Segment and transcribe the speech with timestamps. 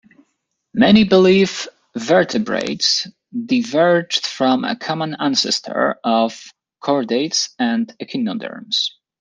[0.73, 3.05] Many believe vertebrates
[3.45, 6.43] diverged from a common ancestor of
[6.81, 8.93] chordates and echinoderms.